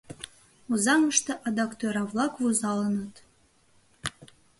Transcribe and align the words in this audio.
Озаҥыште 0.71 1.33
адак 1.47 1.71
тӧра-влак 1.79 2.33
вузалыныт. 2.41 3.15